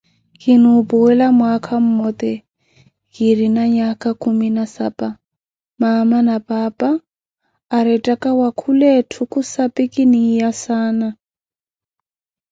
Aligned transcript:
Kinuupuwela 0.41 1.25
mwaakha 1.37 1.75
mmoote 1.85 2.33
kirina 3.13 3.63
nyakha 3.73 4.11
khumi 4.21 4.49
na 4.55 4.65
saapa 4.73 5.09
maama 5.79 6.19
na 6.27 6.35
paapa 6.47 6.89
arettaka 7.77 8.29
wakhula 8.41 8.87
etthu 8.99 9.21
kusabi 9.31 9.83
kiniya 9.93 10.49
saana. 10.63 11.07